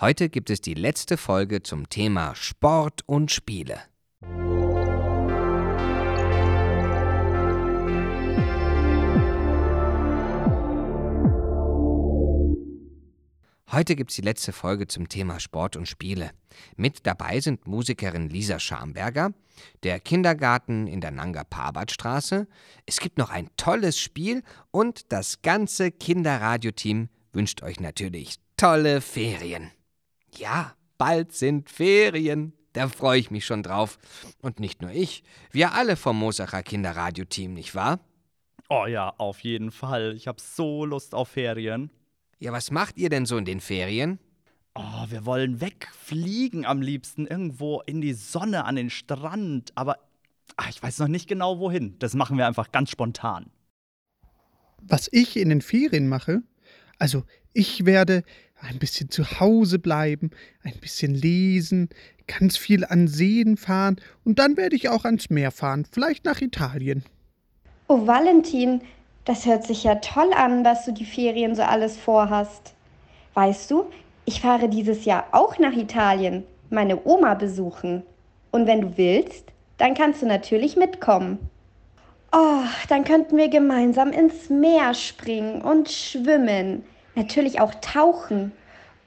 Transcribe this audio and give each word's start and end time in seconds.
Heute 0.00 0.30
gibt 0.30 0.48
es 0.48 0.62
die 0.62 0.72
letzte 0.72 1.18
Folge 1.18 1.62
zum 1.62 1.90
Thema 1.90 2.34
Sport 2.34 3.02
und 3.04 3.30
Spiele. 3.30 3.82
Heute 13.70 13.94
gibt 13.94 14.08
es 14.10 14.16
die 14.16 14.22
letzte 14.22 14.52
Folge 14.52 14.86
zum 14.86 15.10
Thema 15.10 15.38
Sport 15.38 15.76
und 15.76 15.86
Spiele. 15.86 16.30
Mit 16.76 17.06
dabei 17.06 17.40
sind 17.40 17.66
Musikerin 17.66 18.30
Lisa 18.30 18.58
Schamberger, 18.58 19.34
der 19.82 20.00
Kindergarten 20.00 20.86
in 20.86 21.02
der 21.02 21.10
Nanga 21.10 21.44
Parbat 21.44 21.90
Straße. 21.90 22.46
Es 22.86 23.00
gibt 23.00 23.18
noch 23.18 23.28
ein 23.28 23.50
tolles 23.58 23.98
Spiel 23.98 24.44
und 24.70 25.12
das 25.12 25.42
ganze 25.42 25.90
Kinderradioteam 25.90 27.10
wünscht 27.34 27.62
euch 27.62 27.80
natürlich 27.80 28.36
tolle 28.56 29.02
Ferien. 29.02 29.70
Ja, 30.36 30.74
bald 30.98 31.32
sind 31.32 31.70
Ferien. 31.70 32.52
Da 32.72 32.88
freue 32.88 33.18
ich 33.18 33.30
mich 33.30 33.44
schon 33.44 33.62
drauf. 33.62 33.98
Und 34.42 34.60
nicht 34.60 34.80
nur 34.80 34.92
ich, 34.92 35.24
wir 35.50 35.72
alle 35.72 35.96
vom 35.96 36.18
Mosacher 36.18 36.62
Kinderradioteam, 36.62 37.52
nicht 37.52 37.74
wahr? 37.74 38.00
Oh 38.68 38.86
ja, 38.86 39.12
auf 39.18 39.40
jeden 39.40 39.72
Fall. 39.72 40.14
Ich 40.14 40.28
habe 40.28 40.40
so 40.40 40.84
Lust 40.84 41.14
auf 41.14 41.28
Ferien. 41.28 41.90
Ja, 42.38 42.52
was 42.52 42.70
macht 42.70 42.96
ihr 42.96 43.10
denn 43.10 43.26
so 43.26 43.36
in 43.36 43.44
den 43.44 43.60
Ferien? 43.60 44.20
Oh, 44.74 45.06
wir 45.08 45.26
wollen 45.26 45.60
wegfliegen 45.60 46.64
am 46.64 46.80
liebsten 46.80 47.26
irgendwo 47.26 47.80
in 47.80 48.00
die 48.00 48.12
Sonne, 48.12 48.64
an 48.64 48.76
den 48.76 48.88
Strand. 48.88 49.72
Aber 49.74 49.98
ach, 50.56 50.70
ich 50.70 50.80
weiß 50.80 51.00
noch 51.00 51.08
nicht 51.08 51.28
genau 51.28 51.58
wohin. 51.58 51.98
Das 51.98 52.14
machen 52.14 52.38
wir 52.38 52.46
einfach 52.46 52.70
ganz 52.70 52.90
spontan. 52.90 53.50
Was 54.80 55.08
ich 55.12 55.36
in 55.36 55.48
den 55.48 55.60
Ferien 55.60 56.08
mache? 56.08 56.42
Also, 56.98 57.24
ich 57.52 57.86
werde 57.86 58.22
ein 58.60 58.78
bisschen 58.78 59.10
zu 59.10 59.40
Hause 59.40 59.78
bleiben, 59.78 60.30
ein 60.62 60.74
bisschen 60.80 61.14
lesen, 61.14 61.88
ganz 62.26 62.56
viel 62.56 62.84
an 62.84 63.08
Seen 63.08 63.56
fahren 63.56 63.96
und 64.24 64.38
dann 64.38 64.56
werde 64.56 64.76
ich 64.76 64.88
auch 64.88 65.04
ans 65.04 65.30
Meer 65.30 65.50
fahren, 65.50 65.86
vielleicht 65.90 66.24
nach 66.24 66.40
Italien. 66.40 67.04
Oh, 67.88 68.06
Valentin, 68.06 68.82
das 69.24 69.46
hört 69.46 69.66
sich 69.66 69.84
ja 69.84 69.96
toll 69.96 70.32
an, 70.34 70.62
dass 70.62 70.84
du 70.84 70.92
die 70.92 71.04
Ferien 71.04 71.54
so 71.54 71.62
alles 71.62 71.96
vorhast. 71.96 72.74
Weißt 73.34 73.70
du, 73.70 73.86
ich 74.24 74.40
fahre 74.40 74.68
dieses 74.68 75.04
Jahr 75.04 75.26
auch 75.32 75.58
nach 75.58 75.72
Italien, 75.72 76.44
meine 76.68 77.04
Oma 77.04 77.34
besuchen. 77.34 78.02
Und 78.50 78.66
wenn 78.66 78.80
du 78.80 78.96
willst, 78.96 79.44
dann 79.78 79.94
kannst 79.94 80.22
du 80.22 80.26
natürlich 80.26 80.76
mitkommen. 80.76 81.38
Oh, 82.32 82.62
dann 82.88 83.04
könnten 83.04 83.36
wir 83.36 83.48
gemeinsam 83.48 84.12
ins 84.12 84.50
Meer 84.50 84.94
springen 84.94 85.62
und 85.62 85.90
schwimmen. 85.90 86.84
Natürlich 87.20 87.60
auch 87.60 87.74
tauchen. 87.76 88.52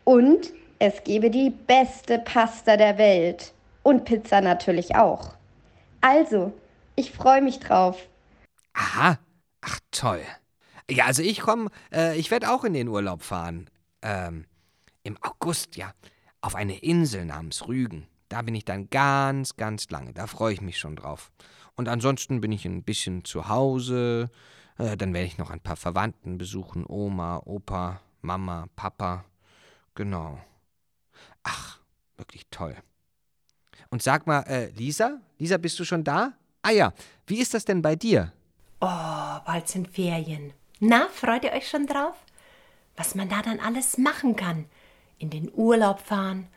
Und 0.04 0.54
es 0.80 1.04
gäbe 1.04 1.30
die 1.30 1.50
beste 1.50 2.20
Pasta 2.20 2.78
der 2.78 2.98
Welt. 2.98 3.54
Und 3.84 4.06
Pizza 4.06 4.42
natürlich 4.42 4.96
auch. 4.96 5.34
Also, 6.02 6.54
ich 6.96 7.12
freue 7.12 7.42
mich 7.42 7.60
drauf. 7.60 7.98
Aha, 8.74 9.18
Ach, 9.66 9.80
toll. 9.92 10.22
Ja, 10.90 11.06
also 11.06 11.22
ich 11.22 11.40
komme, 11.40 11.70
äh, 11.94 12.18
ich 12.18 12.30
werde 12.32 12.52
auch 12.52 12.64
in 12.66 12.74
den 12.74 12.90
Urlaub 12.90 13.24
fahren. 13.24 13.70
Ähm, 14.02 14.46
im 15.04 15.18
August, 15.22 15.78
ja. 15.78 15.94
Auf 16.42 16.56
eine 16.56 16.78
Insel 16.80 17.26
namens 17.26 17.68
Rügen. 17.68 18.08
Da 18.28 18.42
bin 18.42 18.54
ich 18.54 18.66
dann 18.66 18.90
ganz, 18.90 19.56
ganz 19.56 19.90
lange. 19.90 20.14
Da 20.14 20.28
freue 20.28 20.54
ich 20.54 20.62
mich 20.62 20.78
schon 20.78 20.98
drauf. 20.98 21.32
Und 21.76 21.88
ansonsten 21.88 22.42
bin 22.42 22.52
ich 22.52 22.66
ein 22.66 22.84
bisschen 22.84 23.24
zu 23.24 23.48
Hause. 23.48 24.30
Äh, 24.78 24.98
dann 24.98 25.14
werde 25.14 25.28
ich 25.28 25.38
noch 25.38 25.50
ein 25.50 25.60
paar 25.60 25.76
Verwandten 25.76 26.38
besuchen. 26.38 26.86
Oma, 26.88 27.42
Opa, 27.46 28.02
Mama, 28.22 28.68
Papa. 28.76 29.26
Genau. 29.96 30.40
Ach, 31.44 31.80
wirklich 32.18 32.48
toll. 32.50 32.76
Und 33.90 34.02
sag 34.02 34.26
mal, 34.26 34.42
äh, 34.44 34.70
Lisa? 34.72 35.20
Lisa, 35.38 35.58
bist 35.58 35.80
du 35.80 35.86
schon 35.86 36.04
da? 36.04 36.34
Ah 36.62 36.72
ja, 36.72 36.94
wie 37.28 37.40
ist 37.40 37.54
das 37.54 37.66
denn 37.66 37.82
bei 37.82 37.96
dir? 37.96 38.32
Oh, 38.82 39.40
bald 39.46 39.68
sind 39.68 39.88
Ferien. 39.90 40.54
Na, 40.80 41.08
freut 41.10 41.44
ihr 41.44 41.52
euch 41.52 41.70
schon 41.70 41.88
drauf? 41.88 42.16
Was 42.96 43.16
man 43.16 43.30
da 43.30 43.42
dann 43.42 43.60
alles 43.60 43.98
machen 43.98 44.36
kann. 44.36 44.66
In 45.18 45.30
den 45.30 45.52
Urlaub 45.54 46.00
fahren 46.00 46.48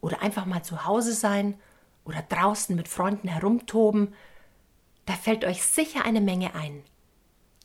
oder 0.00 0.20
einfach 0.22 0.46
mal 0.46 0.62
zu 0.62 0.84
Hause 0.84 1.12
sein 1.12 1.58
oder 2.04 2.22
draußen 2.22 2.76
mit 2.76 2.88
Freunden 2.88 3.28
herumtoben. 3.28 4.14
Da 5.06 5.14
fällt 5.14 5.44
euch 5.44 5.62
sicher 5.62 6.04
eine 6.04 6.20
Menge 6.20 6.54
ein. 6.54 6.82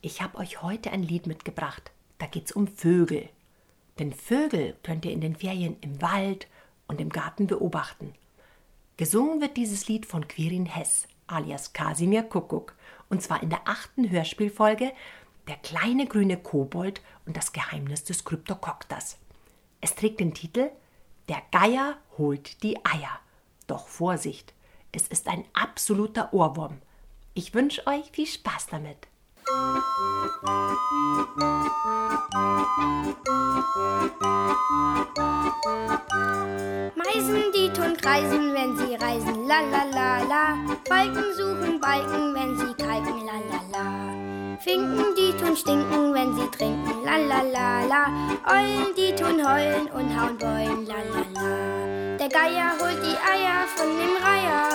Ich 0.02 0.22
habe 0.22 0.38
euch 0.38 0.62
heute 0.62 0.92
ein 0.92 1.02
Lied 1.02 1.26
mitgebracht. 1.26 1.92
Da 2.20 2.28
geht's 2.28 2.52
um 2.52 2.68
Vögel. 2.68 3.30
Denn 3.98 4.14
Vögel 4.14 4.76
könnt 4.84 5.06
ihr 5.06 5.12
in 5.12 5.22
den 5.22 5.36
Ferien 5.36 5.76
im 5.82 6.02
Wald 6.02 6.48
und 6.88 7.02
im 7.02 7.10
Garten 7.10 7.48
beobachten. 7.48 8.14
Gesungen 8.98 9.42
wird 9.42 9.58
dieses 9.58 9.88
Lied 9.88 10.06
von 10.06 10.28
Quirin 10.28 10.68
Hess, 10.68 11.08
alias 11.26 11.74
Kasimir 11.74 12.24
Kuckuck 12.24 12.76
und 13.10 13.24
zwar 13.24 13.42
in 13.42 13.50
der 13.50 13.68
achten 13.68 14.10
Hörspielfolge 14.10 14.92
Der 15.48 15.56
kleine 15.56 16.06
grüne 16.06 16.38
Kobold 16.38 17.02
und 17.26 17.38
das 17.38 17.54
Geheimnis 17.54 18.04
des 18.04 18.24
Kryptokokters. 18.24 19.18
Es 19.82 19.96
trägt 19.96 20.20
den 20.20 20.34
Titel 20.34 20.70
Der 21.28 21.42
Geier 21.52 21.98
holt 22.18 22.62
die 22.64 22.78
Eier. 22.86 23.20
Doch 23.66 23.88
Vorsicht, 23.88 24.54
es 24.92 25.08
ist 25.08 25.28
ein 25.28 25.46
absoluter 25.54 26.34
Ohrwurm. 26.34 26.82
Ich 27.34 27.54
wünsche 27.54 27.86
euch 27.88 28.12
viel 28.12 28.28
Spaß 28.28 28.68
damit. 28.68 29.08
Meisen, 29.48 29.64
die 37.56 37.72
tun 37.72 37.96
kreisen, 37.96 38.54
wenn 38.54 38.76
sie 38.76 38.96
reisen, 38.96 39.48
la 39.48 39.62
la 39.62 39.86
la 39.86 40.20
la. 40.28 40.58
Balken 40.90 41.24
suchen 41.38 41.80
Balken, 41.80 42.34
wenn 42.34 42.58
sie 42.58 42.74
kalken, 42.74 43.26
la 43.26 43.40
la 43.50 43.62
la. 43.72 43.86
Finken, 44.60 45.16
die 45.16 45.32
tun 45.38 45.56
stinken, 45.56 46.14
wenn 46.14 46.36
sie 46.36 46.50
trinken, 46.52 47.06
la 47.06 47.16
la 47.16 47.42
la 47.42 47.86
la. 47.86 48.12
Eulen, 48.52 48.94
die 48.98 49.16
tun 49.16 49.48
heulen 49.48 49.88
und 49.94 50.14
hauen 50.20 50.38
Beulen, 50.38 50.86
la 50.86 51.00
la 51.14 51.24
la. 51.36 52.18
Der 52.20 52.28
Geier 52.28 52.72
holt 52.82 53.02
die 53.02 53.18
Eier 53.32 53.66
von 53.78 53.88
dem 53.98 54.18
Reiher, 54.22 54.68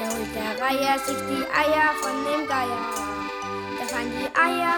der 0.00 0.08
holt 0.08 0.34
der 0.34 0.52
Reiher 0.60 0.98
sich 0.98 1.20
die 1.28 1.46
Eier 1.62 1.94
von 2.02 2.24
dem 2.24 2.48
Geier. 2.48 2.73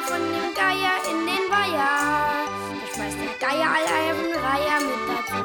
Von 0.07 0.21
dem 0.21 0.55
Geier 0.55 0.97
in 1.11 1.27
den 1.27 1.45
Weiher. 1.51 2.47
Da 2.81 2.87
schmeißt 2.95 3.19
der 3.19 3.35
Geier 3.49 3.69
alle 3.77 3.91
Eier 3.99 4.15
von 4.15 4.31
Reiher 4.47 4.79
mit 4.81 5.03
dazu. 5.11 5.39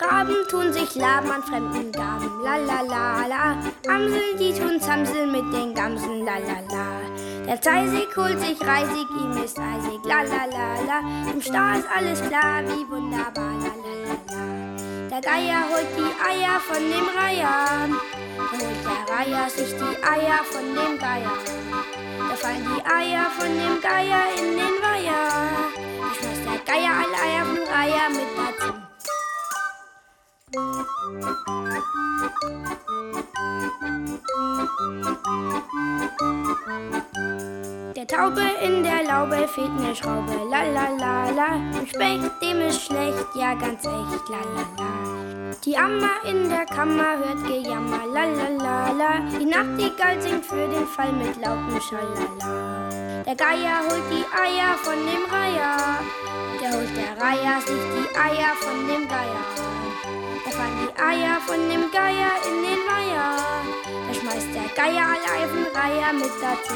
Raben 0.00 0.40
tun 0.50 0.72
sich 0.72 0.94
laben 0.94 1.30
an 1.30 1.42
fremden 1.42 1.92
Gaben, 1.92 2.42
la 2.42 2.56
la 2.56 2.80
la 2.82 3.26
la. 3.26 3.56
Amsel, 3.88 4.36
die 4.38 4.52
tun 4.52 4.80
Zamsel 4.80 5.26
mit 5.26 5.52
den 5.54 5.74
Gamsen, 5.74 6.24
la 6.24 6.38
la 6.38 6.60
la. 6.70 7.23
Der 7.46 7.60
Zeisig 7.60 8.08
holt 8.16 8.40
sich 8.40 8.58
Reisig, 8.60 9.08
ihm 9.10 9.44
ist 9.44 9.58
eisig, 9.58 10.00
la 10.04 10.22
la 10.22 10.44
la 10.50 10.80
la. 10.88 11.30
Im 11.30 11.40
Star 11.42 11.78
ist 11.78 11.88
alles 11.94 12.20
klar, 12.26 12.62
wie 12.64 12.88
wunderbar, 12.90 13.52
la 13.64 13.74
la 13.84 13.94
la 14.06 14.16
la. 14.30 14.74
Der 15.10 15.20
Geier 15.20 15.62
holt 15.70 15.86
die 15.96 16.12
Eier 16.30 16.58
von 16.58 16.82
dem 16.82 17.06
Reiher, 17.16 17.88
da 18.36 18.44
holt 18.50 18.82
der 18.84 19.14
Reiher 19.14 19.50
sich 19.50 19.72
die 19.76 20.02
Eier 20.02 20.42
von 20.42 20.64
dem 20.74 20.98
Geier. 20.98 21.36
Da 22.28 22.34
fallen 22.34 22.64
die 22.64 22.84
Eier 22.84 23.30
von 23.38 23.48
dem 23.48 23.80
Geier 23.80 24.24
in 24.38 24.56
den 24.56 24.76
Weiher. 24.82 25.28
Da 26.00 26.14
schmeißt 26.14 26.44
der 26.46 26.74
Geier 26.74 26.92
alle 27.00 27.16
Eier 27.26 27.44
vom 27.44 27.62
Reiher 27.72 28.08
mit 28.10 28.30
dazu. 28.36 28.73
Der 30.54 30.62
Taube 38.06 38.40
in 38.62 38.84
der 38.84 39.02
Laube 39.02 39.48
fehlt 39.48 39.70
eine 39.76 39.96
Schraube, 39.96 40.32
la 40.48 40.62
la 40.62 40.90
la 40.96 41.30
la. 41.30 41.48
Dem 41.74 41.86
Specht, 41.88 42.30
dem 42.40 42.60
ist 42.60 42.82
schlecht, 42.82 43.26
ja 43.34 43.54
ganz 43.54 43.84
echt, 43.84 44.28
la 44.28 44.38
la 44.54 44.64
la. 44.78 45.54
Die 45.64 45.76
Amma 45.76 46.20
in 46.24 46.48
der 46.48 46.66
Kammer 46.66 47.18
hört 47.18 47.44
Gejammer, 47.48 48.06
la 48.12 48.24
la 48.26 48.48
la 48.48 48.92
la. 48.92 49.20
Die 49.36 49.46
Nachtigall 49.46 50.22
singt 50.22 50.46
für 50.46 50.68
den 50.68 50.86
Fall 50.86 51.12
mit 51.14 51.36
lautem 51.36 51.80
Schalala. 51.80 53.24
Der 53.26 53.34
Geier 53.34 53.80
holt 53.88 54.04
die 54.08 54.24
Eier 54.32 54.74
von 54.84 54.94
dem 54.94 55.24
Reiher, 55.34 55.98
der 56.62 56.70
holt 56.78 56.96
der 56.96 57.20
Reiher 57.20 57.60
sich 57.60 57.82
die 57.96 58.16
Eier 58.16 58.54
von 58.60 58.86
dem 58.86 59.08
Geier. 59.08 59.63
Da 60.54 60.60
fallen 60.60 60.88
die 60.88 61.02
Eier 61.02 61.40
von 61.40 61.68
dem 61.68 61.90
Geier 61.90 62.32
in 62.46 62.62
den 62.62 62.80
Weiher. 62.86 63.36
Da 64.06 64.14
schmeißt 64.14 64.54
der 64.54 64.68
Geier 64.76 65.04
alle 65.08 65.28
Eier 65.32 65.48
vom 65.48 65.66
Reiher 65.74 66.12
mit 66.12 66.30
dazu. 66.40 66.74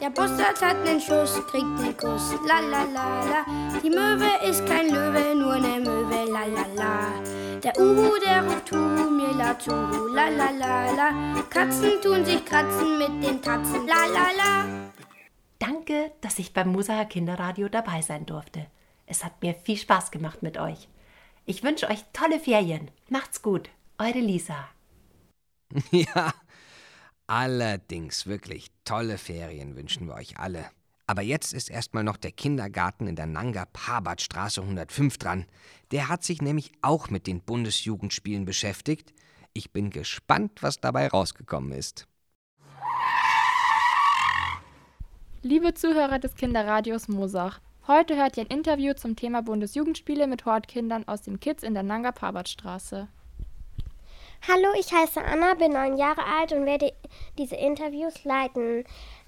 Der 0.00 0.10
Bussard 0.10 0.62
hat 0.62 0.84
nen 0.84 1.00
Schuss, 1.00 1.40
kriegt 1.50 1.80
nen 1.80 1.96
Kuss, 1.96 2.34
la 2.46 2.60
la 2.60 2.84
la 2.84 3.24
la. 3.24 3.44
Die 3.82 3.90
Möwe 3.90 4.28
ist 4.48 4.64
kein 4.66 4.90
Löwe 4.90 5.26
la 6.56 6.66
la. 6.76 6.96
Der 7.64 7.76
Uhu, 7.78 8.18
der 8.24 8.44
ruft 8.44 8.70
Hu, 8.70 9.10
mir 9.36 9.44
la 9.44 9.58
zu, 9.58 9.70
la 10.14 10.28
la 10.28 10.50
la 10.50 10.92
la. 10.92 11.42
Katzen 11.50 12.00
tun 12.02 12.24
sich 12.24 12.44
kratzen 12.44 12.98
mit 12.98 13.22
den 13.22 13.42
Tatzen, 13.42 13.86
la 13.86 14.06
la 14.06 14.28
la. 14.36 14.90
Danke, 15.58 16.12
dass 16.20 16.38
ich 16.38 16.52
beim 16.52 16.72
Musaer 16.72 17.06
Kinderradio 17.06 17.68
dabei 17.68 18.02
sein 18.02 18.26
durfte. 18.26 18.66
Es 19.06 19.24
hat 19.24 19.42
mir 19.42 19.54
viel 19.54 19.76
Spaß 19.76 20.10
gemacht 20.10 20.42
mit 20.42 20.58
euch. 20.58 20.88
Ich 21.44 21.62
wünsche 21.62 21.88
euch 21.88 22.04
tolle 22.12 22.40
Ferien. 22.40 22.90
Macht's 23.08 23.42
gut. 23.42 23.70
Eure 23.98 24.20
Lisa. 24.20 24.68
Ja, 25.90 26.32
allerdings 27.26 28.26
wirklich 28.26 28.70
tolle 28.84 29.18
Ferien 29.18 29.74
wünschen 29.74 30.06
wir 30.06 30.14
euch 30.14 30.38
alle. 30.38 30.70
Aber 31.08 31.22
jetzt 31.22 31.52
ist 31.52 31.70
erstmal 31.70 32.04
noch 32.04 32.16
der 32.16 32.32
Kindergarten 32.32 33.06
in 33.08 33.16
der 33.16 33.26
Nanga 33.26 33.64
Parbat 33.72 34.20
Straße 34.20 34.60
105 34.60 35.18
dran. 35.18 35.46
Der 35.90 36.08
hat 36.08 36.24
sich 36.24 36.40
nämlich 36.40 36.72
auch 36.82 37.10
mit 37.10 37.26
den 37.26 37.40
Bundesjugendspielen 37.40 38.44
beschäftigt. 38.44 39.12
Ich 39.56 39.72
bin 39.72 39.88
gespannt, 39.88 40.62
was 40.62 40.82
dabei 40.82 41.08
rausgekommen 41.08 41.72
ist. 41.72 42.06
Liebe 45.40 45.72
Zuhörer 45.72 46.18
des 46.18 46.34
Kinderradios 46.34 47.08
Mosach, 47.08 47.60
heute 47.86 48.16
hört 48.16 48.36
ihr 48.36 48.42
ein 48.42 48.54
Interview 48.54 48.92
zum 48.92 49.16
Thema 49.16 49.40
Bundesjugendspiele 49.40 50.26
mit 50.26 50.44
Hortkindern 50.44 51.08
aus 51.08 51.22
dem 51.22 51.40
Kids 51.40 51.62
in 51.62 51.72
der 51.72 51.84
Nanga 51.84 52.12
Parbat 52.12 52.50
Straße. 52.50 53.08
Hallo, 54.46 54.68
ich 54.78 54.92
heiße 54.92 55.24
Anna, 55.24 55.54
bin 55.54 55.72
neun 55.72 55.96
Jahre 55.96 56.24
alt 56.38 56.52
und 56.52 56.66
werde 56.66 56.92
diese 57.38 57.56
Interviews 57.56 58.24
leiten. 58.24 58.84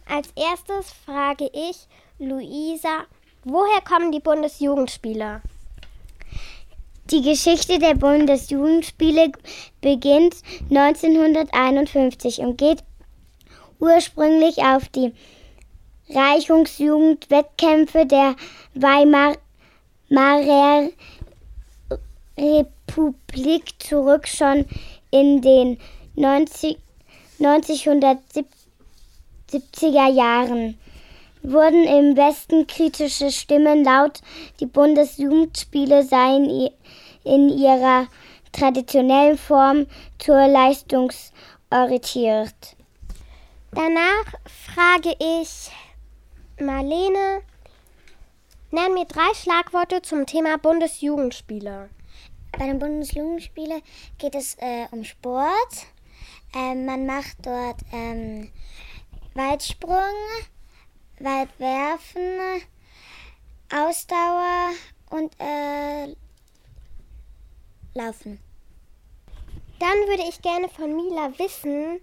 Als 0.06 0.30
erstes 0.36 0.92
frage 0.92 1.48
ich 1.54 1.88
Luisa, 2.18 3.06
woher 3.44 3.80
kommen 3.80 4.12
die 4.12 4.20
Bundesjugendspiele? 4.20 5.40
Die 7.10 7.22
Geschichte 7.22 7.78
der 7.78 7.94
Bundesjugendspiele 7.94 9.32
beginnt 9.80 10.34
1951 10.68 12.40
und 12.40 12.58
geht 12.58 12.84
ursprünglich 13.78 14.58
auf 14.58 14.90
die 14.90 15.14
Reichungsjugendwettkämpfe 16.10 18.04
der 18.04 18.36
Weimarer 18.74 19.38
Republik 22.36 23.72
zurück. 23.78 24.28
Schon 24.28 24.66
in 25.10 25.40
den 25.40 25.78
90, 26.14 26.76
1970er 27.40 30.12
Jahren 30.12 30.78
wurden 31.52 31.84
im 31.84 32.16
Westen 32.16 32.66
kritische 32.66 33.30
Stimmen 33.30 33.84
laut, 33.84 34.20
die 34.60 34.66
Bundesjugendspiele 34.66 36.02
seien 36.02 36.70
in 37.24 37.48
ihrer 37.48 38.08
traditionellen 38.52 39.38
Form 39.38 39.86
zur 40.18 40.46
leistungsorientiert. 40.46 42.76
Danach 43.72 44.34
frage 44.46 45.14
ich 45.18 45.70
Marlene, 46.58 47.42
nenn 48.70 48.94
mir 48.94 49.04
drei 49.04 49.34
Schlagworte 49.34 50.00
zum 50.02 50.26
Thema 50.26 50.58
Bundesjugendspiele. 50.58 51.90
Bei 52.58 52.66
den 52.66 52.78
Bundesjugendspielen 52.78 53.82
geht 54.18 54.34
es 54.34 54.56
äh, 54.58 54.86
um 54.90 55.04
Sport. 55.04 55.86
Ähm, 56.54 56.86
man 56.86 57.06
macht 57.06 57.36
dort 57.42 57.76
ähm, 57.92 58.50
Weitsprung, 59.34 60.14
Weitwerfen, 61.20 62.62
Ausdauer 63.72 64.70
und 65.10 65.32
äh, 65.38 66.14
Laufen. 67.94 68.38
Dann 69.80 69.98
würde 70.08 70.24
ich 70.28 70.42
gerne 70.42 70.68
von 70.68 70.94
Mila 70.94 71.32
wissen, 71.38 72.00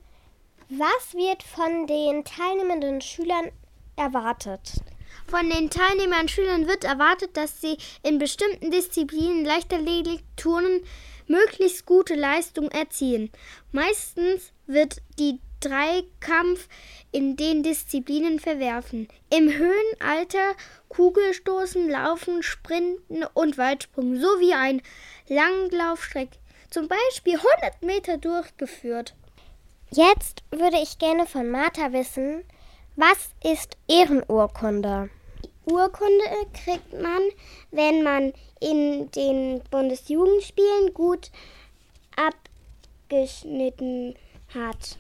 was 0.70 1.14
wird 1.14 1.44
von 1.44 1.88
den 1.88 2.24
teilnehmenden 2.24 3.02
Schülern 3.02 3.52
erwartet? 3.96 4.82
Von 5.28 5.50
den 5.50 5.70
teilnehmenden 5.70 6.28
Schülern 6.28 6.68
wird 6.68 6.84
erwartet, 6.84 7.36
dass 7.38 7.62
sie 7.62 7.78
in 8.04 8.18
bestimmten 8.18 8.72
Disziplinen 8.72 9.46
Leichtathletik, 9.46 10.24
Turnen 10.36 10.84
möglichst 11.28 11.86
gute 11.86 12.16
Leistung 12.16 12.70
erzielen. 12.70 13.32
Meistens 13.72 14.52
wird 14.68 15.02
die 15.20 15.40
Dreikampf 15.60 16.68
in 17.12 17.36
den 17.36 17.64
Disziplinen 17.64 18.40
verwerfen. 18.40 19.08
Im 19.30 19.52
Höhenalter 19.52 20.56
Kugelstoßen, 20.90 21.90
Laufen, 21.90 22.44
Sprinten 22.44 23.24
und 23.34 23.58
Weitsprung 23.58 24.20
sowie 24.20 24.54
ein 24.54 24.82
Langlaufstreck, 25.28 26.30
zum 26.70 26.88
Beispiel 26.88 27.36
100 27.36 27.82
Meter 27.82 28.18
durchgeführt. 28.18 29.16
Jetzt 29.92 30.44
würde 30.52 30.78
ich 30.82 30.98
gerne 30.98 31.26
von 31.26 31.50
Martha 31.50 31.94
wissen, 31.94 32.44
was 32.96 33.30
ist 33.44 33.78
Ehrenurkunde? 33.88 35.10
Urkunde 35.66 36.26
kriegt 36.54 36.94
man, 36.94 37.22
wenn 37.72 38.04
man 38.04 38.34
in 38.60 39.10
den 39.12 39.62
Bundesjugendspielen 39.72 40.94
gut 40.94 41.32
abgeschnitten 43.10 44.16
hat. 44.54 44.98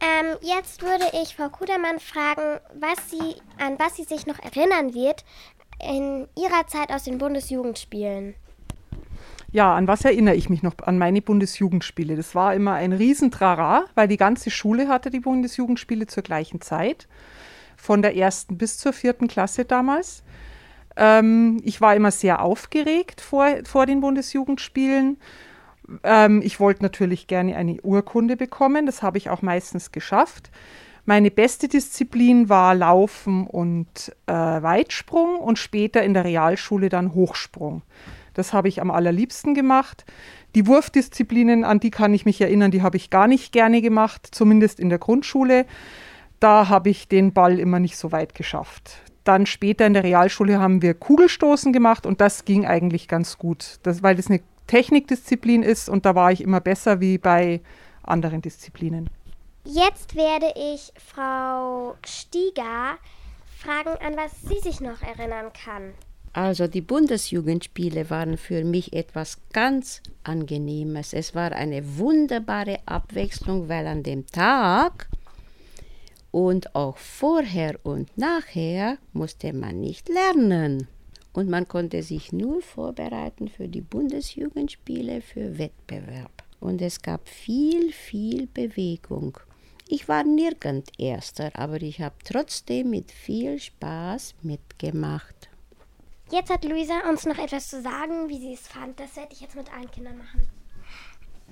Ähm, 0.00 0.36
jetzt 0.42 0.82
würde 0.82 1.04
ich 1.22 1.36
Frau 1.36 1.48
Kudermann 1.48 1.98
fragen, 1.98 2.60
was 2.78 3.10
sie, 3.10 3.36
an 3.58 3.78
was 3.78 3.96
sie 3.96 4.04
sich 4.04 4.26
noch 4.26 4.38
erinnern 4.38 4.94
wird 4.94 5.24
in 5.82 6.28
ihrer 6.36 6.66
Zeit 6.66 6.90
aus 6.90 7.04
den 7.04 7.18
Bundesjugendspielen. 7.18 8.34
Ja, 9.52 9.74
an 9.74 9.88
was 9.88 10.04
erinnere 10.04 10.34
ich 10.34 10.50
mich 10.50 10.62
noch? 10.62 10.74
An 10.82 10.98
meine 10.98 11.22
Bundesjugendspiele. 11.22 12.16
Das 12.16 12.34
war 12.34 12.54
immer 12.54 12.74
ein 12.74 12.92
Riesentrara, 12.92 13.84
weil 13.94 14.08
die 14.08 14.16
ganze 14.16 14.50
Schule 14.50 14.88
hatte 14.88 15.10
die 15.10 15.20
Bundesjugendspiele 15.20 16.06
zur 16.06 16.22
gleichen 16.22 16.60
Zeit. 16.60 17.08
Von 17.76 18.02
der 18.02 18.16
ersten 18.16 18.58
bis 18.58 18.78
zur 18.78 18.92
vierten 18.92 19.28
Klasse 19.28 19.64
damals. 19.64 20.24
Ähm, 20.96 21.60
ich 21.64 21.80
war 21.80 21.94
immer 21.94 22.10
sehr 22.10 22.42
aufgeregt 22.42 23.20
vor, 23.20 23.48
vor 23.64 23.86
den 23.86 24.00
Bundesjugendspielen. 24.00 25.18
Ähm, 26.02 26.40
ich 26.42 26.60
wollte 26.60 26.82
natürlich 26.82 27.26
gerne 27.26 27.56
eine 27.56 27.80
Urkunde 27.82 28.36
bekommen. 28.36 28.86
Das 28.86 29.02
habe 29.02 29.18
ich 29.18 29.30
auch 29.30 29.42
meistens 29.42 29.92
geschafft. 29.92 30.50
Meine 31.04 31.30
beste 31.30 31.68
Disziplin 31.68 32.48
war 32.48 32.74
Laufen 32.74 33.46
und 33.46 34.12
äh, 34.26 34.32
Weitsprung 34.32 35.36
und 35.36 35.58
später 35.58 36.02
in 36.02 36.14
der 36.14 36.24
Realschule 36.24 36.88
dann 36.88 37.14
Hochsprung. 37.14 37.82
Das 38.34 38.52
habe 38.52 38.68
ich 38.68 38.80
am 38.80 38.90
allerliebsten 38.90 39.54
gemacht. 39.54 40.04
Die 40.56 40.66
Wurfdisziplinen, 40.66 41.64
an 41.64 41.80
die 41.80 41.90
kann 41.90 42.12
ich 42.12 42.24
mich 42.24 42.40
erinnern, 42.40 42.70
die 42.70 42.82
habe 42.82 42.96
ich 42.96 43.10
gar 43.10 43.28
nicht 43.28 43.52
gerne 43.52 43.82
gemacht, 43.82 44.28
zumindest 44.30 44.80
in 44.80 44.88
der 44.88 44.98
Grundschule. 44.98 45.64
Da 46.40 46.68
habe 46.68 46.90
ich 46.90 47.08
den 47.08 47.32
Ball 47.32 47.58
immer 47.60 47.78
nicht 47.78 47.96
so 47.96 48.10
weit 48.10 48.34
geschafft. 48.34 48.98
Dann 49.22 49.46
später 49.46 49.86
in 49.86 49.94
der 49.94 50.04
Realschule 50.04 50.58
haben 50.58 50.82
wir 50.82 50.94
Kugelstoßen 50.94 51.72
gemacht 51.72 52.04
und 52.04 52.20
das 52.20 52.44
ging 52.44 52.66
eigentlich 52.66 53.06
ganz 53.06 53.38
gut, 53.38 53.78
das, 53.84 54.02
weil 54.02 54.16
das 54.16 54.28
eine 54.28 54.40
Technikdisziplin 54.66 55.62
ist 55.62 55.88
und 55.88 56.06
da 56.06 56.14
war 56.14 56.32
ich 56.32 56.40
immer 56.40 56.60
besser 56.60 57.00
wie 57.00 57.18
bei 57.18 57.60
anderen 58.02 58.42
Disziplinen. 58.42 59.10
Jetzt 59.64 60.14
werde 60.14 60.52
ich 60.54 60.92
Frau 60.96 61.96
Stieger 62.06 62.98
fragen, 63.56 63.96
an 64.00 64.16
was 64.16 64.32
sie 64.42 64.60
sich 64.60 64.80
noch 64.80 65.02
erinnern 65.02 65.52
kann. 65.52 65.92
Also 66.32 66.66
die 66.66 66.82
Bundesjugendspiele 66.82 68.10
waren 68.10 68.36
für 68.36 68.62
mich 68.62 68.92
etwas 68.92 69.38
ganz 69.52 70.02
Angenehmes. 70.22 71.14
Es 71.14 71.34
war 71.34 71.52
eine 71.52 71.96
wunderbare 71.96 72.78
Abwechslung, 72.84 73.68
weil 73.68 73.86
an 73.86 74.02
dem 74.02 74.26
Tag 74.26 75.08
und 76.30 76.74
auch 76.74 76.98
vorher 76.98 77.80
und 77.84 78.18
nachher 78.18 78.98
musste 79.14 79.54
man 79.54 79.80
nicht 79.80 80.10
lernen. 80.10 80.88
Und 81.36 81.50
man 81.50 81.68
konnte 81.68 82.02
sich 82.02 82.32
nur 82.32 82.62
vorbereiten 82.62 83.48
für 83.48 83.68
die 83.68 83.82
Bundesjugendspiele, 83.82 85.20
für 85.20 85.58
Wettbewerb. 85.58 86.30
Und 86.60 86.80
es 86.80 87.02
gab 87.02 87.28
viel, 87.28 87.92
viel 87.92 88.46
Bewegung. 88.46 89.36
Ich 89.86 90.08
war 90.08 90.24
nirgend 90.24 90.88
Erster, 90.98 91.50
aber 91.52 91.82
ich 91.82 92.00
habe 92.00 92.14
trotzdem 92.24 92.88
mit 92.88 93.12
viel 93.12 93.60
Spaß 93.60 94.34
mitgemacht. 94.40 95.50
Jetzt 96.32 96.48
hat 96.48 96.64
Luisa 96.64 97.06
uns 97.06 97.26
noch 97.26 97.36
etwas 97.36 97.68
zu 97.68 97.82
sagen, 97.82 98.30
wie 98.30 98.38
sie 98.38 98.54
es 98.54 98.66
fand. 98.66 98.98
Das 98.98 99.14
werde 99.14 99.34
ich 99.34 99.42
jetzt 99.42 99.56
mit 99.56 99.70
allen 99.74 99.90
Kindern 99.90 100.16
machen. 100.16 100.48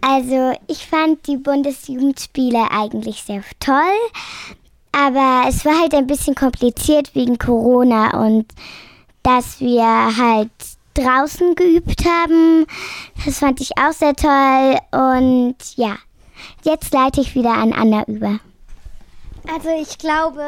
Also, 0.00 0.59
ich 0.67 0.87
fand 0.87 1.26
die 1.26 1.37
Bundesjugendspiele 1.37 2.71
eigentlich 2.71 3.23
sehr 3.23 3.45
toll, 3.61 3.99
aber 4.93 5.47
es 5.47 5.62
war 5.67 5.79
halt 5.79 5.93
ein 5.93 6.07
bisschen 6.07 6.35
kompliziert 6.35 7.14
wegen 7.14 7.37
Corona 7.37 8.26
und 8.26 8.47
dass 9.25 9.61
wir 9.61 9.85
halt 9.85 10.50
draußen 10.95 11.57
geübt 11.57 12.04
haben. 12.04 12.66
Das 13.25 13.40
fand 13.40 13.61
ich 13.61 13.76
auch 13.76 13.93
sehr 13.93 14.14
toll 14.14 14.78
und 14.93 15.57
ja, 15.75 15.97
jetzt 16.62 16.93
leite 16.93 17.21
ich 17.21 17.35
wieder 17.35 17.52
an 17.54 17.73
Anna 17.73 18.04
über. 18.07 18.38
Also 19.52 19.71
ich 19.71 19.99
glaube, 19.99 20.43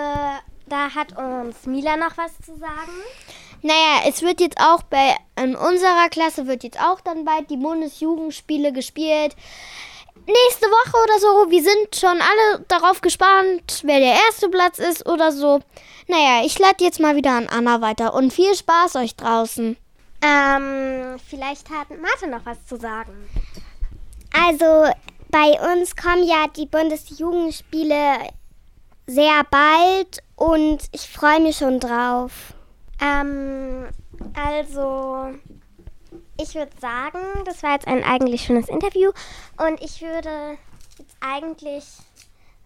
da 0.68 0.95
hat 0.95 1.16
uns 1.18 1.66
Mila 1.66 1.97
noch 1.97 2.16
was 2.16 2.33
zu 2.38 2.56
sagen. 2.56 2.92
Naja, 3.62 4.09
es 4.09 4.23
wird 4.23 4.40
jetzt 4.40 4.61
auch 4.61 4.83
bei 4.85 5.16
in 5.42 5.56
unserer 5.56 6.09
Klasse 6.11 6.47
wird 6.47 6.62
jetzt 6.62 6.80
auch 6.80 7.00
dann 7.00 7.25
bald 7.25 7.50
die 7.50 7.56
Bundesjugendspiele 7.56 8.73
gespielt. 8.73 9.35
Nächste 10.26 10.66
Woche 10.66 10.97
oder 11.04 11.21
so. 11.21 11.50
Wir 11.50 11.62
sind 11.62 11.95
schon 11.95 12.21
alle 12.21 12.64
darauf 12.66 13.00
gespannt, 13.00 13.83
wer 13.85 14.00
der 14.00 14.14
erste 14.26 14.49
Platz 14.49 14.78
ist 14.80 15.09
oder 15.09 15.30
so. 15.30 15.61
Naja, 16.09 16.45
ich 16.45 16.59
lade 16.59 16.83
jetzt 16.83 16.99
mal 16.99 17.14
wieder 17.14 17.33
an 17.33 17.49
Anna 17.49 17.80
weiter 17.80 18.12
und 18.12 18.33
viel 18.33 18.54
Spaß 18.54 18.97
euch 18.97 19.14
draußen. 19.14 19.76
Ähm, 20.23 21.16
vielleicht 21.28 21.71
hat 21.71 21.90
Martha 21.90 22.26
noch 22.26 22.45
was 22.45 22.64
zu 22.66 22.76
sagen. 22.76 23.28
Also, 24.33 24.90
bei 25.30 25.73
uns 25.73 25.95
kommen 25.95 26.25
ja 26.25 26.47
die 26.56 26.66
Bundesjugendspiele 26.66 28.28
sehr 29.06 29.42
bald 29.50 30.23
und 30.35 30.78
ich 30.90 31.09
freue 31.09 31.40
mich 31.40 31.59
schon 31.59 31.78
drauf. 31.78 32.33
Ähm, 33.00 33.87
also, 34.35 35.35
ich 36.38 36.55
würde 36.55 36.73
sagen, 36.81 37.19
das 37.45 37.62
war 37.62 37.73
jetzt 37.73 37.87
ein 37.87 38.05
eigentlich 38.05 38.43
schönes 38.43 38.69
Interview 38.69 39.11
und 39.59 39.81
ich 39.81 40.02
würde 40.02 40.59
jetzt 40.99 41.16
eigentlich 41.21 41.85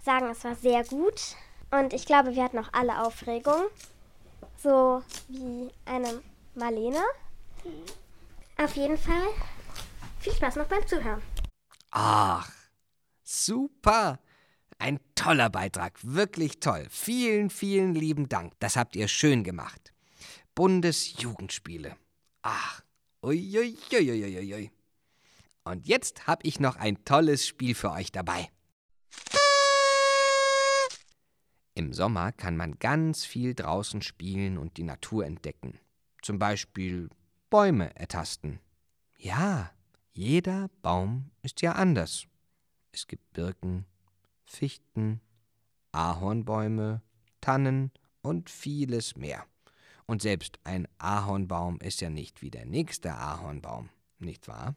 sagen, 0.04 0.30
es 0.30 0.44
war 0.44 0.54
sehr 0.54 0.84
gut 0.84 1.36
und 1.70 1.92
ich 1.92 2.06
glaube, 2.06 2.34
wir 2.34 2.42
hatten 2.42 2.58
auch 2.58 2.72
alle 2.72 3.02
Aufregung, 3.04 3.62
so 4.56 5.02
wie 5.28 5.70
eine 5.84 6.22
Marlene. 6.54 7.00
Auf 8.56 8.76
jeden 8.76 8.98
Fall 8.98 9.28
viel 10.18 10.32
Spaß 10.32 10.56
noch 10.56 10.66
beim 10.66 10.86
Zuhören. 10.86 11.22
Ach, 11.90 12.50
super. 13.22 14.18
Ein 14.78 14.98
toller 15.14 15.50
Beitrag, 15.50 15.98
wirklich 16.02 16.60
toll. 16.60 16.86
Vielen, 16.90 17.50
vielen 17.50 17.94
lieben 17.94 18.28
Dank. 18.28 18.54
Das 18.60 18.76
habt 18.76 18.96
ihr 18.96 19.08
schön 19.08 19.44
gemacht. 19.44 19.92
Bundesjugendspiele. 20.54 21.96
Ach, 22.42 22.82
uiuiuiuiui. 23.22 24.70
Und 25.64 25.86
jetzt 25.86 26.26
habe 26.26 26.46
ich 26.46 26.58
noch 26.60 26.76
ein 26.76 27.04
tolles 27.04 27.46
Spiel 27.46 27.74
für 27.74 27.90
euch 27.92 28.12
dabei. 28.12 28.48
Im 31.74 31.92
Sommer 31.92 32.32
kann 32.32 32.56
man 32.56 32.78
ganz 32.78 33.24
viel 33.24 33.54
draußen 33.54 34.02
spielen 34.02 34.58
und 34.58 34.76
die 34.76 34.82
Natur 34.82 35.24
entdecken. 35.24 35.78
Zum 36.22 36.38
Beispiel 36.38 37.08
Bäume 37.48 37.94
ertasten. 37.96 38.60
Ja, 39.18 39.70
jeder 40.12 40.68
Baum 40.82 41.30
ist 41.42 41.62
ja 41.62 41.72
anders. 41.72 42.26
Es 42.92 43.06
gibt 43.06 43.32
Birken, 43.32 43.86
Fichten, 44.44 45.20
Ahornbäume, 45.92 47.02
Tannen 47.40 47.92
und 48.22 48.50
vieles 48.50 49.16
mehr. 49.16 49.46
Und 50.10 50.22
selbst 50.22 50.58
ein 50.64 50.88
Ahornbaum 50.98 51.78
ist 51.78 52.00
ja 52.00 52.10
nicht 52.10 52.42
wie 52.42 52.50
der 52.50 52.66
nächste 52.66 53.14
Ahornbaum, 53.14 53.90
nicht 54.18 54.48
wahr? 54.48 54.74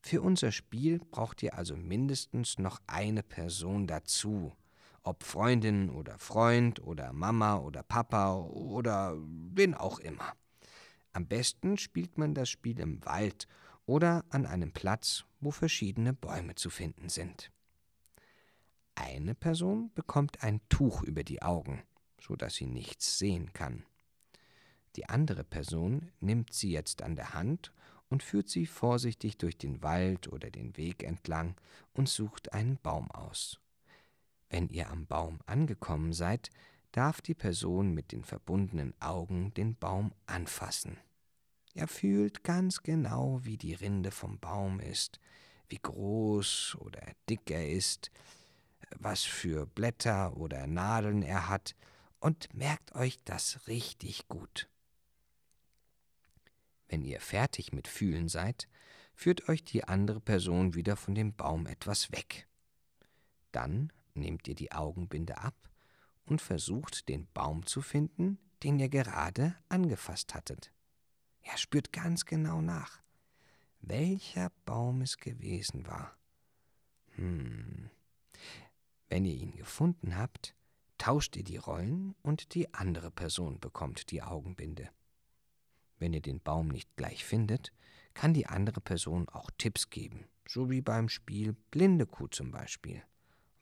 Für 0.00 0.22
unser 0.22 0.52
Spiel 0.52 1.00
braucht 1.00 1.42
ihr 1.42 1.58
also 1.58 1.76
mindestens 1.76 2.58
noch 2.58 2.80
eine 2.86 3.24
Person 3.24 3.88
dazu, 3.88 4.52
ob 5.02 5.24
Freundin 5.24 5.90
oder 5.90 6.16
Freund 6.20 6.80
oder 6.80 7.12
Mama 7.12 7.56
oder 7.56 7.82
Papa 7.82 8.36
oder 8.36 9.16
wen 9.18 9.74
auch 9.74 9.98
immer. 9.98 10.32
Am 11.12 11.26
besten 11.26 11.76
spielt 11.76 12.18
man 12.18 12.34
das 12.34 12.48
Spiel 12.48 12.78
im 12.78 13.04
Wald 13.04 13.48
oder 13.84 14.24
an 14.28 14.46
einem 14.46 14.70
Platz, 14.70 15.24
wo 15.40 15.50
verschiedene 15.50 16.12
Bäume 16.12 16.54
zu 16.54 16.70
finden 16.70 17.08
sind. 17.08 17.50
Eine 18.94 19.34
Person 19.34 19.90
bekommt 19.94 20.44
ein 20.44 20.60
Tuch 20.68 21.02
über 21.02 21.24
die 21.24 21.42
Augen, 21.42 21.82
so 22.20 22.36
dass 22.36 22.54
sie 22.54 22.66
nichts 22.66 23.18
sehen 23.18 23.52
kann. 23.52 23.84
Die 24.96 25.08
andere 25.08 25.44
Person 25.44 26.10
nimmt 26.20 26.52
sie 26.52 26.72
jetzt 26.72 27.02
an 27.02 27.16
der 27.16 27.34
Hand 27.34 27.72
und 28.08 28.22
führt 28.22 28.48
sie 28.48 28.66
vorsichtig 28.66 29.36
durch 29.36 29.58
den 29.58 29.82
Wald 29.82 30.28
oder 30.28 30.50
den 30.50 30.76
Weg 30.76 31.02
entlang 31.02 31.54
und 31.92 32.08
sucht 32.08 32.52
einen 32.52 32.78
Baum 32.78 33.10
aus. 33.10 33.60
Wenn 34.50 34.68
ihr 34.68 34.90
am 34.90 35.06
Baum 35.06 35.40
angekommen 35.46 36.12
seid, 36.12 36.50
darf 36.92 37.20
die 37.20 37.34
Person 37.34 37.92
mit 37.92 38.12
den 38.12 38.24
verbundenen 38.24 38.94
Augen 39.00 39.52
den 39.54 39.76
Baum 39.76 40.12
anfassen. 40.26 40.96
Er 41.74 41.86
fühlt 41.86 42.42
ganz 42.44 42.82
genau, 42.82 43.40
wie 43.44 43.58
die 43.58 43.74
Rinde 43.74 44.10
vom 44.10 44.38
Baum 44.38 44.80
ist, 44.80 45.20
wie 45.68 45.78
groß 45.80 46.76
oder 46.80 47.02
dick 47.28 47.50
er 47.50 47.70
ist, 47.70 48.10
was 48.98 49.22
für 49.22 49.66
Blätter 49.66 50.36
oder 50.36 50.66
Nadeln 50.66 51.22
er 51.22 51.48
hat, 51.48 51.76
und 52.20 52.52
merkt 52.54 52.94
euch 52.94 53.18
das 53.24 53.66
richtig 53.66 54.28
gut. 54.28 54.68
Wenn 56.88 57.02
ihr 57.02 57.20
fertig 57.20 57.72
mit 57.72 57.86
Fühlen 57.86 58.28
seid, 58.28 58.68
führt 59.14 59.48
euch 59.48 59.62
die 59.64 59.84
andere 59.84 60.20
Person 60.20 60.74
wieder 60.74 60.96
von 60.96 61.14
dem 61.14 61.34
Baum 61.34 61.66
etwas 61.66 62.12
weg. 62.12 62.48
Dann 63.52 63.92
nehmt 64.14 64.48
ihr 64.48 64.54
die 64.54 64.72
Augenbinde 64.72 65.38
ab 65.38 65.54
und 66.24 66.40
versucht 66.40 67.08
den 67.08 67.26
Baum 67.32 67.66
zu 67.66 67.82
finden, 67.82 68.38
den 68.62 68.78
ihr 68.78 68.88
gerade 68.88 69.56
angefasst 69.68 70.34
hattet. 70.34 70.72
Er 71.42 71.56
spürt 71.56 71.92
ganz 71.92 72.26
genau 72.26 72.60
nach, 72.60 73.02
welcher 73.80 74.50
Baum 74.64 75.02
es 75.02 75.16
gewesen 75.16 75.86
war. 75.86 76.16
Hm. 77.16 77.90
Wenn 79.08 79.24
ihr 79.24 79.34
ihn 79.34 79.52
gefunden 79.52 80.16
habt, 80.16 80.54
tauscht 80.98 81.36
ihr 81.36 81.44
die 81.44 81.56
Rollen 81.56 82.14
und 82.22 82.54
die 82.54 82.72
andere 82.74 83.10
Person 83.10 83.60
bekommt 83.60 84.10
die 84.10 84.22
Augenbinde. 84.22 84.90
Wenn 85.98 86.12
ihr 86.12 86.20
den 86.20 86.40
Baum 86.40 86.68
nicht 86.68 86.94
gleich 86.96 87.24
findet, 87.24 87.72
kann 88.14 88.34
die 88.34 88.46
andere 88.46 88.80
Person 88.80 89.28
auch 89.28 89.50
Tipps 89.58 89.90
geben, 89.90 90.26
so 90.46 90.70
wie 90.70 90.80
beim 90.80 91.08
Spiel 91.08 91.54
Blinde 91.70 92.06
Kuh 92.06 92.28
zum 92.28 92.50
Beispiel. 92.50 93.02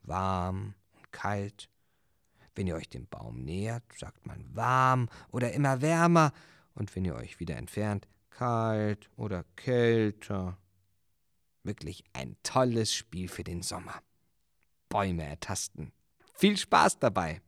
Warm 0.02 0.74
und 0.92 1.12
kalt. 1.12 1.68
Wenn 2.54 2.66
ihr 2.66 2.76
euch 2.76 2.88
dem 2.88 3.06
Baum 3.06 3.44
nähert, 3.44 3.84
sagt 3.98 4.26
man 4.26 4.44
warm 4.54 5.08
oder 5.30 5.52
immer 5.52 5.82
wärmer, 5.82 6.32
und 6.74 6.94
wenn 6.94 7.06
ihr 7.06 7.14
euch 7.14 7.40
wieder 7.40 7.56
entfernt, 7.56 8.06
kalt 8.30 9.08
oder 9.16 9.44
kälter. 9.56 10.58
Wirklich 11.62 12.04
ein 12.12 12.36
tolles 12.42 12.92
Spiel 12.92 13.28
für 13.28 13.44
den 13.44 13.62
Sommer. 13.62 14.02
Bäume 14.88 15.24
ertasten. 15.24 15.92
Viel 16.36 16.58
Spaß 16.58 16.98
dabei! 16.98 17.40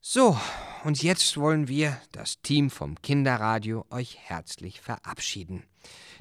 So, 0.00 0.40
und 0.84 1.02
jetzt 1.02 1.36
wollen 1.36 1.68
wir, 1.68 2.00
das 2.12 2.40
Team 2.40 2.70
vom 2.70 2.94
Kinderradio, 3.02 3.84
euch 3.90 4.16
herzlich 4.18 4.80
verabschieden. 4.80 5.64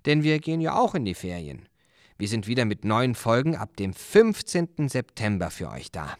Denn 0.06 0.24
wir 0.24 0.40
gehen 0.40 0.60
ja 0.60 0.78
auch 0.78 0.94
in 0.94 1.06
die 1.06 1.14
Ferien. 1.14 1.70
Wir 2.18 2.28
sind 2.28 2.48
wieder 2.48 2.66
mit 2.66 2.84
neuen 2.84 3.16
Folgen 3.16 3.56
ab 3.56 3.78
dem 3.78 3.94
15. 3.94 4.90
September 4.90 5.50
für 5.50 5.70
euch 5.70 5.94
da. 5.94 6.18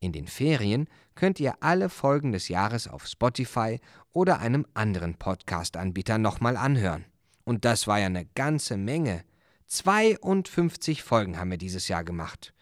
In 0.00 0.12
den 0.12 0.28
Ferien 0.28 0.88
könnt 1.14 1.38
ihr 1.38 1.54
alle 1.60 1.90
Folgen 1.90 2.32
des 2.32 2.48
Jahres 2.48 2.88
auf 2.88 3.06
Spotify 3.06 3.80
oder 4.12 4.38
einem 4.38 4.66
anderen 4.72 5.16
Podcast-Anbieter 5.16 6.16
nochmal 6.16 6.56
anhören. 6.56 7.04
Und 7.44 7.66
das 7.66 7.86
war 7.86 7.98
ja 7.98 8.06
eine 8.06 8.24
ganze 8.24 8.78
Menge. 8.78 9.24
52 9.66 11.02
Folgen 11.02 11.38
haben 11.38 11.50
wir 11.50 11.58
dieses 11.58 11.88
Jahr 11.88 12.04
gemacht. 12.04 12.53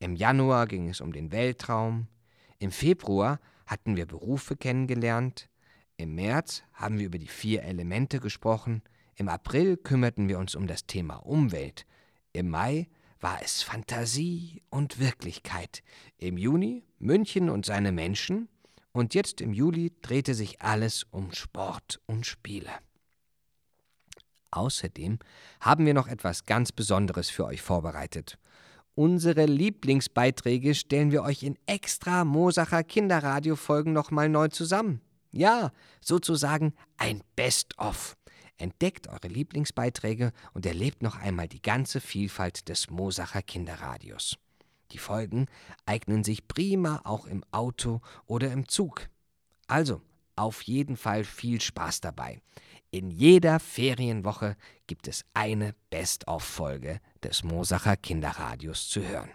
Im 0.00 0.16
Januar 0.16 0.66
ging 0.66 0.88
es 0.88 1.02
um 1.02 1.12
den 1.12 1.30
Weltraum. 1.30 2.08
Im 2.58 2.72
Februar 2.72 3.38
hatten 3.66 3.96
wir 3.96 4.06
Berufe 4.06 4.56
kennengelernt. 4.56 5.50
Im 5.98 6.14
März 6.14 6.62
haben 6.72 6.98
wir 6.98 7.06
über 7.06 7.18
die 7.18 7.28
vier 7.28 7.64
Elemente 7.64 8.18
gesprochen. 8.18 8.82
Im 9.16 9.28
April 9.28 9.76
kümmerten 9.76 10.26
wir 10.30 10.38
uns 10.38 10.54
um 10.54 10.66
das 10.66 10.86
Thema 10.86 11.16
Umwelt. 11.16 11.84
Im 12.32 12.48
Mai 12.48 12.88
war 13.20 13.42
es 13.42 13.62
Fantasie 13.62 14.62
und 14.70 14.98
Wirklichkeit. 14.98 15.82
Im 16.16 16.38
Juni 16.38 16.86
München 16.98 17.50
und 17.50 17.66
seine 17.66 17.92
Menschen. 17.92 18.48
Und 18.92 19.14
jetzt 19.14 19.42
im 19.42 19.52
Juli 19.52 19.92
drehte 20.00 20.32
sich 20.34 20.62
alles 20.62 21.04
um 21.10 21.34
Sport 21.34 22.00
und 22.06 22.24
Spiele. 22.24 22.72
Außerdem 24.50 25.18
haben 25.60 25.84
wir 25.84 25.92
noch 25.92 26.08
etwas 26.08 26.46
ganz 26.46 26.72
Besonderes 26.72 27.28
für 27.28 27.44
euch 27.44 27.60
vorbereitet. 27.60 28.38
Unsere 29.00 29.46
Lieblingsbeiträge 29.46 30.74
stellen 30.74 31.10
wir 31.10 31.22
euch 31.22 31.42
in 31.42 31.56
extra 31.64 32.22
Mosacher 32.22 32.84
Kinderradio-Folgen 32.84 33.94
nochmal 33.94 34.28
neu 34.28 34.48
zusammen. 34.48 35.00
Ja, 35.32 35.72
sozusagen 36.02 36.74
ein 36.98 37.22
Best-of. 37.34 38.18
Entdeckt 38.58 39.08
eure 39.08 39.28
Lieblingsbeiträge 39.28 40.32
und 40.52 40.66
erlebt 40.66 41.02
noch 41.02 41.16
einmal 41.18 41.48
die 41.48 41.62
ganze 41.62 41.98
Vielfalt 41.98 42.68
des 42.68 42.90
Mosacher 42.90 43.40
Kinderradios. 43.40 44.36
Die 44.90 44.98
Folgen 44.98 45.46
eignen 45.86 46.22
sich 46.22 46.46
prima 46.46 47.00
auch 47.04 47.24
im 47.24 47.42
Auto 47.52 48.02
oder 48.26 48.52
im 48.52 48.68
Zug. 48.68 49.08
Also, 49.66 50.02
auf 50.36 50.60
jeden 50.60 50.98
Fall 50.98 51.24
viel 51.24 51.62
Spaß 51.62 52.02
dabei. 52.02 52.42
In 52.92 53.10
jeder 53.10 53.60
Ferienwoche 53.60 54.56
gibt 54.88 55.06
es 55.06 55.24
eine 55.32 55.74
Best-of-Folge 55.90 57.00
des 57.22 57.44
Mosacher 57.44 57.96
Kinderradios 57.96 58.88
zu 58.88 59.06
hören. 59.06 59.30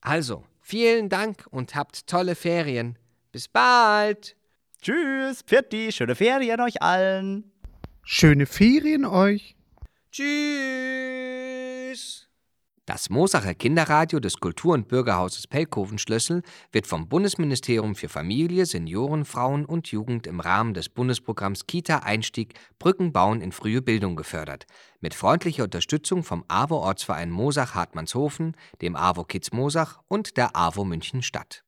Also, 0.00 0.44
vielen 0.62 1.10
Dank 1.10 1.46
und 1.50 1.74
habt 1.74 2.06
tolle 2.06 2.34
Ferien. 2.34 2.98
Bis 3.30 3.48
bald! 3.48 4.36
Tschüss, 4.80 5.42
Pfirti, 5.42 5.92
schöne 5.92 6.14
Ferien 6.14 6.60
euch 6.60 6.80
allen. 6.80 7.52
Schöne 8.02 8.46
Ferien 8.46 9.04
euch. 9.04 9.54
Tschüss. 10.10 10.74
Das 12.86 13.08
Mosacher 13.08 13.54
Kinderradio 13.54 14.20
des 14.20 14.40
Kultur- 14.40 14.74
und 14.74 14.88
Bürgerhauses 14.88 15.46
Pelkoven-Schlössel 15.46 16.42
wird 16.70 16.86
vom 16.86 17.08
Bundesministerium 17.08 17.94
für 17.94 18.10
Familie, 18.10 18.66
Senioren, 18.66 19.24
Frauen 19.24 19.64
und 19.64 19.88
Jugend 19.88 20.26
im 20.26 20.38
Rahmen 20.38 20.74
des 20.74 20.90
Bundesprogramms 20.90 21.66
Kita-Einstieg 21.66 22.52
Brücken 22.78 23.10
bauen 23.10 23.40
in 23.40 23.52
frühe 23.52 23.80
Bildung 23.80 24.16
gefördert. 24.16 24.66
Mit 25.00 25.14
freundlicher 25.14 25.64
Unterstützung 25.64 26.24
vom 26.24 26.44
AWO-Ortsverein 26.48 27.30
Mosach-Hartmannshofen, 27.30 28.54
dem 28.82 28.96
AWO 28.96 29.24
Kids 29.24 29.52
Mosach 29.52 30.00
und 30.08 30.36
der 30.36 30.54
AWO 30.54 30.84
München 30.84 31.22
Stadt. 31.22 31.63